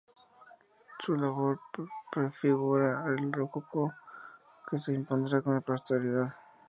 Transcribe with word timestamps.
Su 0.97 1.15
labor 1.15 1.59
prefigura 2.11 3.05
el 3.05 3.31
Rococó, 3.31 3.93
que 4.67 4.79
se 4.79 4.95
impondrá 4.95 5.43
con 5.43 5.61
posterioridad. 5.61 6.33